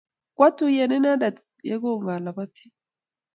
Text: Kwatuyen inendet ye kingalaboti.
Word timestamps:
Kwatuyen 0.35 0.91
inendet 0.97 1.37
ye 1.67 1.75
kingalaboti. 1.81 2.65